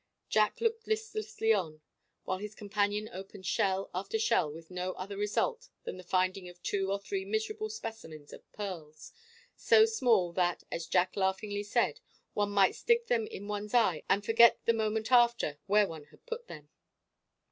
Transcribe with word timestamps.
Jack 0.29 0.59
looked 0.61 0.87
listlessly 0.87 1.53
on, 1.53 1.81
while 2.23 2.39
his 2.39 2.55
companion 2.55 3.07
opened 3.13 3.45
shell 3.45 3.91
after 3.93 4.17
shell 4.17 4.51
with 4.51 4.71
no 4.71 4.93
other 4.93 5.15
result 5.15 5.69
than 5.83 5.97
the 5.97 6.03
finding 6.03 6.49
of 6.49 6.59
two 6.63 6.89
or 6.91 6.97
three 6.97 7.23
miserable 7.23 7.69
specimens 7.69 8.33
of 8.33 8.51
pearls, 8.51 9.13
so 9.55 9.85
small 9.85 10.31
that, 10.33 10.63
as 10.71 10.87
Jack 10.87 11.15
laughingly 11.15 11.61
said, 11.61 11.99
"one 12.33 12.49
might 12.49 12.73
stick 12.73 13.05
them 13.09 13.27
in 13.27 13.47
ones 13.47 13.75
eye 13.75 14.01
and 14.09 14.25
forget 14.25 14.57
the 14.65 14.73
moment 14.73 15.11
after 15.11 15.59
where 15.67 15.87
one 15.87 16.05
had 16.05 16.25
put 16.25 16.47
them." 16.47 16.71